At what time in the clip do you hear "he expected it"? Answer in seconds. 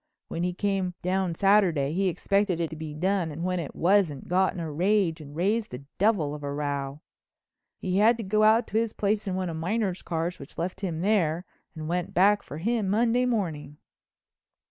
1.93-2.71